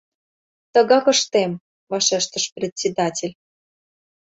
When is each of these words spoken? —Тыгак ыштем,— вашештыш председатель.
—Тыгак 0.73 1.05
ыштем,— 1.13 1.51
вашештыш 1.91 2.45
председатель. 2.55 3.33